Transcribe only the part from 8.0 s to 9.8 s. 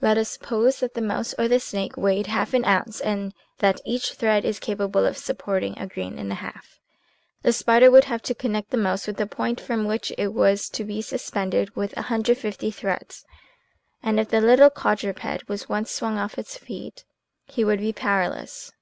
have to connect the mouse with the point